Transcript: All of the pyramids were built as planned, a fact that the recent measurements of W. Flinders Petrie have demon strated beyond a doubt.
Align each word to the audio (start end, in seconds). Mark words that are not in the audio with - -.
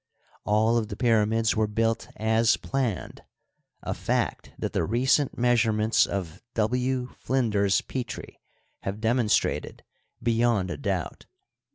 All 0.45 0.79
of 0.79 0.87
the 0.87 0.95
pyramids 0.95 1.55
were 1.55 1.67
built 1.67 2.07
as 2.15 2.57
planned, 2.57 3.21
a 3.83 3.93
fact 3.93 4.51
that 4.57 4.73
the 4.73 4.83
recent 4.83 5.37
measurements 5.37 6.07
of 6.07 6.41
W. 6.55 7.13
Flinders 7.19 7.81
Petrie 7.81 8.41
have 8.79 8.99
demon 8.99 9.27
strated 9.29 9.81
beyond 10.23 10.71
a 10.71 10.77
doubt. 10.77 11.27